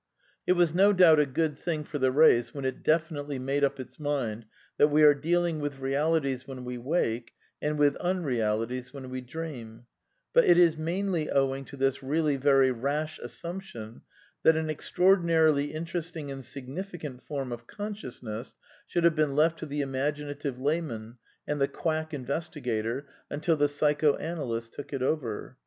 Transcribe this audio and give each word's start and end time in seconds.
It 0.47 0.53
was 0.53 0.73
no 0.73 0.93
doubt 0.93 1.19
a 1.19 1.27
good 1.27 1.59
thing 1.59 1.83
for 1.83 1.99
the 1.99 2.11
race 2.11 2.55
when 2.55 2.65
it 2.65 2.81
defi 2.81 3.13
nitely 3.13 3.39
made 3.39 3.63
up 3.63 3.79
its 3.79 3.99
mind 3.99 4.47
that 4.79 4.87
we 4.87 5.03
are 5.03 5.13
dealing 5.13 5.59
with 5.59 5.77
realities 5.77 6.47
when 6.47 6.65
we 6.65 6.79
wake 6.79 7.33
and 7.61 7.77
with 7.77 7.95
unrealities 7.99 8.91
when 8.91 9.11
we 9.11 9.21
dream; 9.21 9.85
but 10.33 10.43
it 10.43 10.57
is 10.57 10.75
mainly 10.75 11.29
owing 11.29 11.65
to 11.65 11.77
this 11.77 12.01
really 12.01 12.35
very 12.35 12.71
rash 12.71 13.19
assumption 13.19 14.01
that 14.41 14.57
an 14.57 14.71
extraordinarily 14.71 15.65
interesting 15.71 16.31
and 16.31 16.43
significant 16.45 17.21
form 17.21 17.51
of 17.51 17.67
con 17.67 17.93
sciousness 17.93 18.55
should 18.87 19.03
have 19.03 19.13
been 19.15 19.35
left 19.35 19.59
to 19.59 19.67
the 19.67 19.81
imaginative 19.81 20.59
layman 20.59 21.19
and 21.47 21.61
the 21.61 21.67
quack 21.67 22.11
investigator 22.11 23.07
until 23.29 23.55
the 23.55 23.69
psychoanalysts 23.69 24.75
took 24.75 24.93
it 24.93 25.03
over. 25.03 25.57